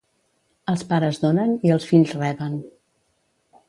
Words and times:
Els 0.73 0.85
pares 0.93 1.21
donen 1.25 1.55
i 1.69 1.77
els 1.77 1.89
fills 1.93 2.19
reben. 2.21 2.61